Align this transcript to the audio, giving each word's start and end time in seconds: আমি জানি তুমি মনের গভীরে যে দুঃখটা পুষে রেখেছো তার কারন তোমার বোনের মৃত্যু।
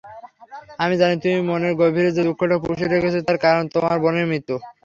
আমি 0.79 0.95
জানি 1.01 1.15
তুমি 1.23 1.39
মনের 1.49 1.73
গভীরে 1.79 2.09
যে 2.11 2.21
দুঃখটা 2.27 2.55
পুষে 2.61 2.85
রেখেছো 2.87 3.19
তার 3.27 3.37
কারন 3.43 3.63
তোমার 3.73 3.95
বোনের 4.03 4.25
মৃত্যু। 4.31 4.55